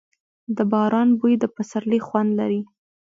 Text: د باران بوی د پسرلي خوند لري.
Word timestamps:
د 0.55 0.57
باران 0.71 1.09
بوی 1.19 1.33
د 1.39 1.43
پسرلي 1.55 1.99
خوند 2.07 2.29
لري. 2.39 2.61